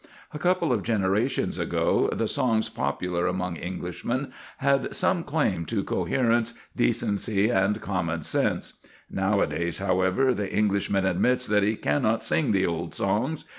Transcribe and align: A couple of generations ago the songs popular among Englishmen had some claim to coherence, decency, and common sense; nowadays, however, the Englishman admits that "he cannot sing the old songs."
A 0.33 0.39
couple 0.39 0.73
of 0.73 0.81
generations 0.81 1.59
ago 1.59 2.09
the 2.11 2.27
songs 2.27 2.69
popular 2.69 3.27
among 3.27 3.59
Englishmen 3.59 4.33
had 4.57 4.95
some 4.95 5.23
claim 5.23 5.63
to 5.65 5.83
coherence, 5.83 6.55
decency, 6.75 7.51
and 7.51 7.79
common 7.81 8.23
sense; 8.23 8.73
nowadays, 9.11 9.77
however, 9.77 10.33
the 10.33 10.51
Englishman 10.51 11.05
admits 11.05 11.45
that 11.45 11.61
"he 11.61 11.75
cannot 11.75 12.23
sing 12.23 12.51
the 12.51 12.65
old 12.65 12.95
songs." 12.95 13.45